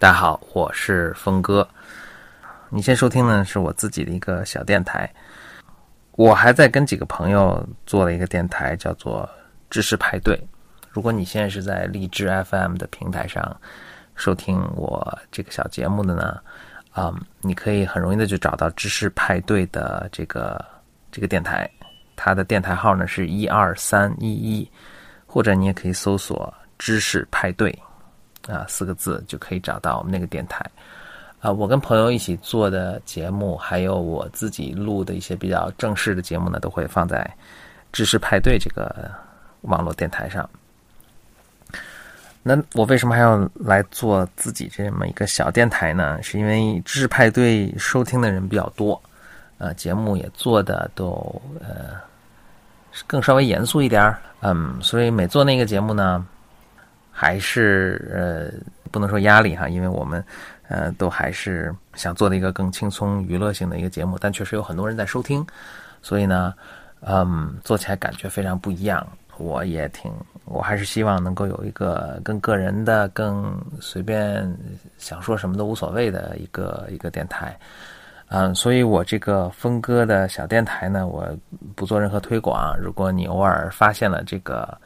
[0.00, 1.68] 大家好，我是峰哥。
[2.70, 5.06] 你先收听呢，是我自己的一个小电台。
[6.12, 9.28] 我还在跟几个朋友做了一个电台，叫做
[9.68, 10.42] 知识派对。
[10.88, 13.54] 如果你现在是在荔枝 FM 的平台上
[14.14, 16.40] 收听我这个小节目的呢，
[16.92, 20.64] 啊，你可以很容易的就找到知识派对的这个
[21.12, 21.70] 这个电台。
[22.16, 24.66] 它的电台号呢是一二三一一，
[25.26, 27.78] 或者你也可以搜索“知识派对”
[28.50, 30.64] 啊四个字就可以找到我们那个电台。
[31.40, 37.28] 啊，我跟朋友一起做的节目，还有我自己录的一些比较正式的节目呢，都会放在
[37.92, 39.10] “知识派对”这个
[39.62, 40.46] 网络电台上。
[42.42, 46.22] 那我为什么还要来做自己这么一个小电台呢？
[46.22, 49.00] 是因为“知识派对”收听的人比较多，
[49.56, 51.10] 呃，节目也做的都
[51.58, 51.96] 呃
[53.06, 56.22] 更稍微严肃一点儿，嗯，所以每做那个节目呢，
[57.20, 58.58] 还是呃
[58.90, 60.24] 不能说压力哈，因为我们。
[60.72, 65.44] 呃，都还是想做的一个更轻松娱乐性的一个节目，但确实有很多人在收听，
[66.00, 66.54] 所以呢，
[67.00, 69.04] 嗯，做起来感觉非常不一样。
[69.36, 70.12] 我也挺，
[70.44, 74.48] 我还是希望能够有一个更个人的、更随便
[74.96, 77.58] 想说什么都无所谓的一个一个电台。
[78.28, 81.28] 嗯，所以我这个峰哥的小电台呢，我
[81.74, 82.78] 不做任何推广。
[82.78, 84.78] 如果你偶尔发现了这个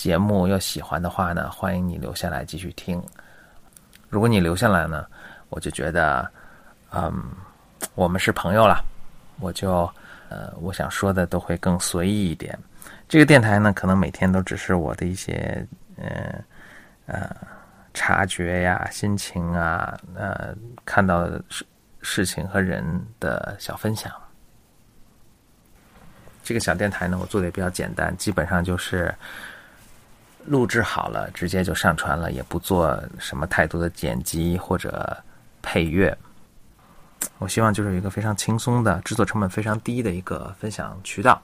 [0.00, 3.02] 节目又喜欢的话呢，欢迎你留下来继续听。
[4.08, 5.04] 如果你留下来呢，
[5.50, 6.26] 我就觉得，
[6.90, 7.22] 嗯，
[7.94, 8.82] 我们是朋友了，
[9.40, 9.82] 我就，
[10.30, 12.58] 呃，我想说的都会更随意一点。
[13.10, 15.66] 这个电台呢，可能每天都只是我的一些，
[15.98, 16.42] 呃，
[17.04, 17.36] 呃，
[17.92, 20.56] 察觉呀、心情啊，呃，
[20.86, 21.62] 看到事
[22.00, 22.82] 事情和人
[23.20, 24.10] 的小分享。
[26.42, 29.14] 这个小电台呢，我做的也比较简单，基本上就是。
[30.46, 35.16] 录制好了，直接就上传了，也不做什么太多的剪辑或者
[35.62, 36.16] 配乐。
[37.38, 41.40] 我希望就是一个非常轻松的、制作成本非常低的一个分享渠道。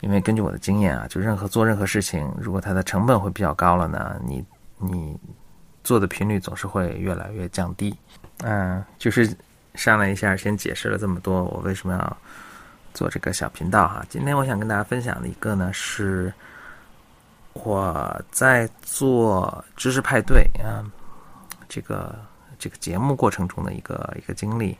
[0.00, 4.44] 因为根据我的经验啊，就任何做任何事情，如果它的成本会比较高了呢，你
[4.78, 5.16] 你
[5.84, 7.96] 做的频率总是会越来越降低。
[8.42, 9.32] 嗯，就是
[9.74, 12.16] 上来一下，先解释了这么多，我为什么要
[12.92, 14.04] 做这个小频道哈。
[14.08, 16.32] 今天我想跟大家分享的一个呢是。
[17.52, 20.84] 我在做知识派对啊，
[21.68, 22.14] 这个
[22.58, 24.76] 这个节目过程中的一个一个经历，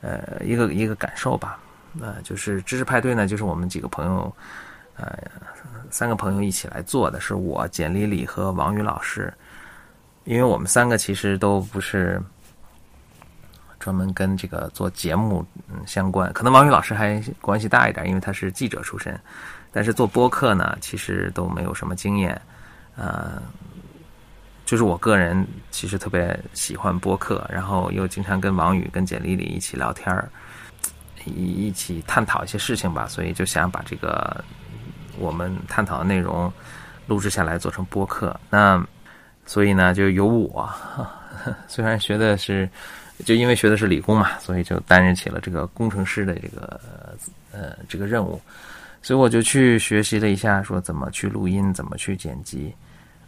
[0.00, 1.58] 呃，一个一个感受吧。
[2.00, 4.36] 呃，就是知识派对呢，就是我们几个朋友，
[4.96, 5.18] 呃，
[5.90, 9.32] 三个朋友一起来做的，是我简丽丽和王宇老师。
[10.24, 12.20] 因为我们三个其实都不是
[13.78, 19.18] 专门跟这个做节目嗯相关，可能王宇老师还关系大一点，因为他是记者出身。
[19.70, 22.40] 但是做播客呢，其实都没有什么经验，
[22.96, 23.40] 呃，
[24.64, 30.28] 就是我个人其实特别喜欢播客，然后又经常跟王宇、跟简丽丽一起聊天儿，
[31.26, 34.42] 一一起探讨一些事情吧，所以就想把这个
[35.18, 36.50] 我们探讨的内容
[37.06, 38.38] 录制下来做成播客。
[38.48, 38.82] 那
[39.44, 40.68] 所以呢，就由我，
[41.68, 42.68] 虽然学的是，
[43.24, 46.80] 就因为学的是理工嘛，所以就担任起了这个工程师的这个
[47.52, 48.40] 呃这个任务。
[49.00, 52.74] 所以我就去学习了一下，说怎么去录音，怎么去剪辑。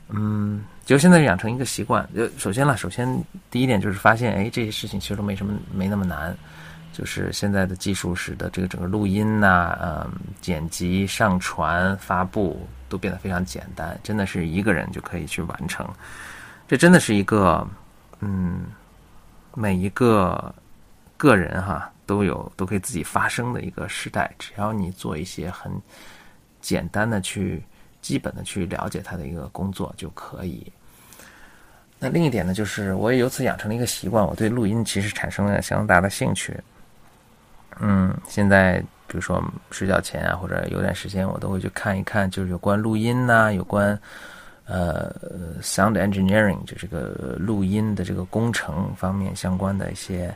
[0.09, 2.06] 嗯，就现在养成一个习惯。
[2.15, 3.09] 就首先了，首先
[3.50, 6.37] 第一点就是发现，哎，这些事情其实都没什么，没那么难。
[6.93, 15.89] 就是现在的技术使得这个整个录音呐，嗯，剪辑、上传、发布都变得非常简单，真的是一个人就可以去完成。
[16.67, 17.67] 这真的是一个，
[18.19, 18.65] 嗯，
[19.55, 20.55] 每一个
[21.16, 21.91] 个人哈。
[22.06, 25.71] 都有都可以自己发声的一个时代，只要你做一些很
[26.61, 27.62] 简单的去
[28.03, 30.72] 基本的去了解他的一个工作就可以。
[32.00, 36.59] 那另一点呢，就是我也由此养成了一个习惯，我对录音其实产生了相当大的兴趣。
[37.78, 39.41] 嗯，现在比如说
[39.71, 43.97] 睡觉前啊，或者有点时间，我都会去看一看，就是有关录音呐，有关
[44.70, 45.12] 呃
[45.60, 50.32] sound engineering 就这个录音的这个工程方面相关的一些。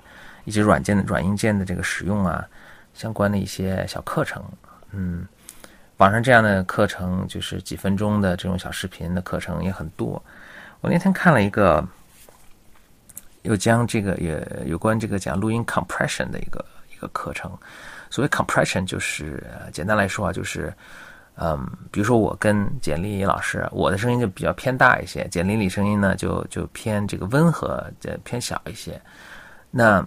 [0.46, 2.46] 以及软件的软硬件的这个使用啊，
[2.92, 4.44] 相关的一些小课程，
[4.90, 5.26] 嗯，
[5.96, 10.22] 网上这样的课程就是几分钟的这种小视频的课程也很多。
[10.82, 11.82] 我那天看了一个，
[13.40, 16.62] 又将这个也有关这个讲录音 compression 的一个
[16.94, 17.50] 一个课程。
[18.10, 19.42] 所谓 compression 就是
[19.72, 20.70] 简单来说啊，就是
[21.36, 27.84] 嗯，比如说我跟简丽老师，我的声音就比较偏大一些，简丽丽声音呢就就偏这个温和，
[28.22, 29.00] 偏小一些。
[29.70, 30.04] 那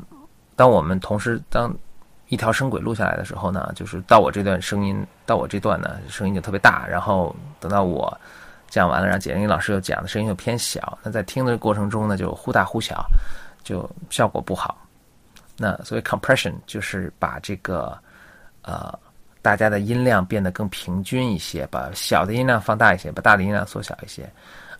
[0.55, 1.75] 当我们同时当
[2.29, 8.17] 一条声轨录下来的时候呢，就是到我这段声音，到我这段呢声音就特别大，然后等到我
[8.69, 13.05] 讲完了，然后简历老师又讲的声音又偏小，那在听的过程中呢，就忽大忽小，
[13.63, 14.77] 就效果不好。
[15.57, 17.97] 那所以 compression 就是把这个
[18.61, 18.97] 呃
[19.47, 24.29] 大家的音量变得更平均一些，把小的音量放大一些，把大的音量缩小一些。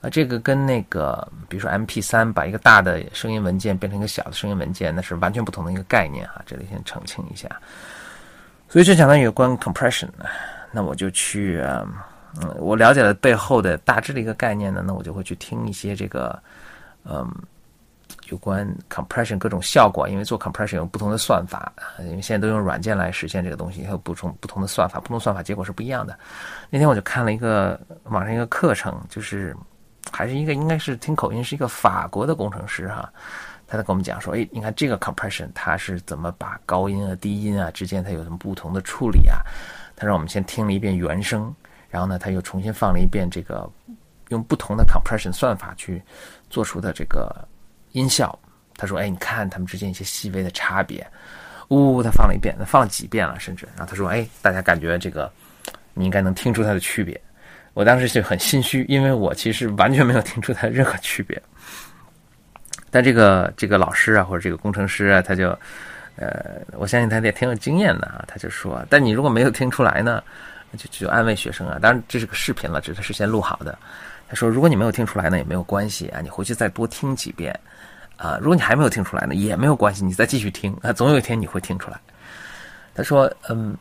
[0.01, 6.41] 啊，这个跟那个比如说 M P 三把一个大的声音文件变成一个小的声音文件，那是完全不同的一个概念哈。
[6.45, 7.47] 这里先澄清一下。
[8.67, 10.09] 所以这讲到有关 compression，
[10.69, 11.63] 那我就去
[12.41, 16.37] 嗯，我了解了背后的大致的一个概念呢，那我就会去听一些这个
[17.05, 17.25] 嗯。
[18.30, 26.18] 有关 compression 各种效果，因为做 compression 有不同的算法，因为现在都用软件来实现这个东西，还有不同不同的算法，不同算法结果是不一样的。
[26.69, 29.56] 那天我就看了一个网上一个课程，就是
[30.12, 33.09] 还是一个应该是听口音是一个法国的工程师哈，
[33.65, 39.39] 他在跟我们讲说，哎，你看这个 compression 它是怎么把高音啊、低音啊之间它有什么不同的处理啊？
[39.95, 41.53] 他让我们先听了一遍原声，
[41.89, 43.69] 然后呢他又重新放了一遍这个
[44.30, 46.01] 用不同的 compression 算法去
[46.50, 47.48] 做出的这个。
[47.92, 48.38] 音效，
[48.75, 51.06] 他说：“哎，你看他们之间一些细微的差别。”
[51.69, 53.68] 呜，他放了一遍，他放了几遍了，甚至。
[53.75, 55.31] 然后他说：“哎，大家感觉这个，
[55.94, 57.19] 你应该能听出它的区别。”
[57.74, 61.39] 我当时就很心虚，因为我其实完全没有听出它任何区别。
[62.89, 65.50] 但这个这个老师啊，或者这个工程师啊，他就，
[66.16, 68.24] 呃，我相信他也挺有经验的啊。
[68.28, 70.24] 他就说：“但你如果没有听出来呢，
[70.78, 71.78] 就就安慰学生啊。
[71.81, 73.78] 当然这是个视频了，这是事先录好的。
[74.27, 77.57] 他说：如果你没有听出来呢，也没有关系啊，你回去再多听几遍。”
[78.18, 82.00] 啊，如果你还没有听出来呢，也没有关系，你再继续听啊，总有一天你会听出来。
[82.95, 83.77] 他说：“嗯，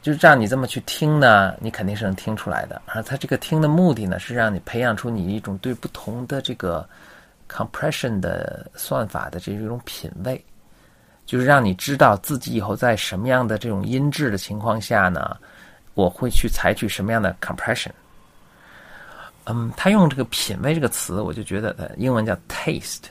[0.00, 2.80] 就是这样，你这么去听呢，你肯定是能听出来的。
[2.86, 6.88] 啊他这个听的目的呢，是让你培养出你一种对不同的这个
[7.50, 10.42] compression 的算法的这种品味，
[11.26, 15.36] 就是让你知道自己以后在什么样的这种音质的情况下呢，
[15.92, 17.90] 我会去采取什么样的 compression。”
[19.44, 23.04] 嗯，他用这个“品味”这个词，我就觉得，呃，英文叫 taste，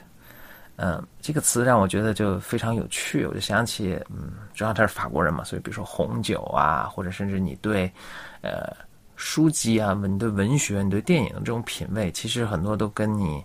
[0.76, 3.26] 嗯，这个词让我觉得就非常有趣。
[3.26, 7.92] 我就想起，嗯，主要他是法国人嘛，所以比如说红酒啊，或者甚至你对，
[8.40, 8.74] 呃，
[9.16, 13.44] 书籍啊，你对文学、你对电影这种品味，其实很多都跟你，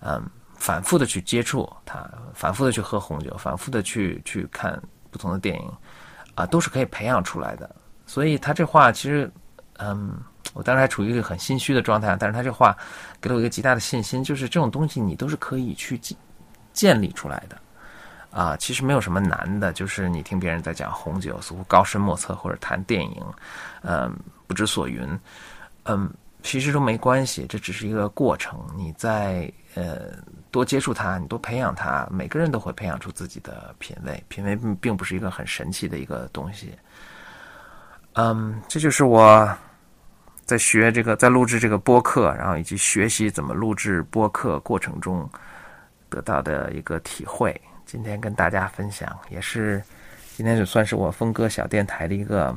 [0.00, 0.20] 嗯，
[0.56, 2.04] 反复的去接触它，
[2.34, 4.80] 反复的去喝红酒，反复的去去看
[5.10, 5.72] 不同的电影，
[6.34, 7.74] 啊，都是可以培养出来的。
[8.06, 9.30] 所以他这话其实，
[9.78, 10.14] 嗯。
[10.52, 12.76] 我当时还处于一个很心虚的状态，但是他这话
[13.20, 16.16] 给了我一个极大的信心，就是这种东西你都是可以去建
[16.72, 17.58] 建立出来的，
[18.30, 23.20] 啊，其实没有什么难的，就是你听别人在讲红酒，似乎高深莫测，或者谈电影，
[23.82, 24.14] 嗯，
[24.46, 25.18] 不知所云，
[25.86, 26.08] 嗯，
[26.44, 30.12] 其实都没关系，这只是一个过程，你在呃
[30.52, 36.72] 多接触它，你多培养它，每个人都会培养出自己的品味，品味并不是一个很神奇的一个东西，
[38.14, 39.48] 嗯，这就是我。
[40.46, 45.26] 在学这个，在录制这个播客，然后以及学习怎么录制播客过程中
[46.10, 49.82] 得到的一个体会，今天跟大家分享，也是
[50.36, 52.54] 今天就算是我峰哥小电台的一个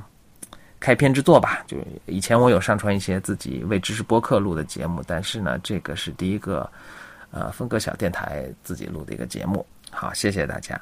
[0.81, 1.63] 开篇之作吧。
[1.65, 1.77] 就
[2.07, 6.69] 以前我有上传一些自己为知识播客录的节目，但是呢，这个是第一个
[7.31, 9.65] 呃峰哥小电台自己录的一个节目。
[9.92, 10.77] 好，谢谢大家。